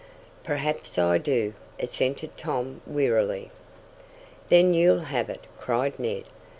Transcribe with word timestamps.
"Perhaps 0.43 0.97
I 0.97 1.19
do," 1.19 1.53
assented 1.79 2.35
Tom 2.35 2.81
wearily. 2.87 3.51
"Then 4.49 4.73
you'll 4.73 5.01
have 5.01 5.29
it!" 5.29 5.41
cried 5.59 5.99
Ned. 5.99 6.23